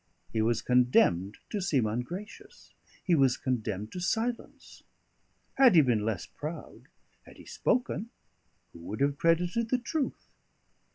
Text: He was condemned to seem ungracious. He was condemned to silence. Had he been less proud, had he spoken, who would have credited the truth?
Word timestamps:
He 0.33 0.41
was 0.41 0.63
condemned 0.63 1.37
to 1.51 1.61
seem 1.61 1.85
ungracious. 1.85 2.73
He 3.03 3.13
was 3.13 3.37
condemned 3.37 3.91
to 3.91 3.99
silence. 3.99 4.81
Had 5.59 5.75
he 5.75 5.81
been 5.83 6.03
less 6.03 6.25
proud, 6.25 6.87
had 7.27 7.37
he 7.37 7.45
spoken, 7.45 8.09
who 8.73 8.79
would 8.79 8.99
have 9.01 9.19
credited 9.19 9.69
the 9.69 9.77
truth? 9.77 10.31